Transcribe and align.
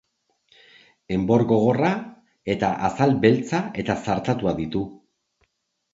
Enbor 1.17 1.43
gogorra 1.51 1.91
eta 2.55 2.71
azal 2.89 3.15
beltza 3.27 3.63
eta 3.85 4.01
zartatua 4.07 4.59
ditu. 4.65 4.87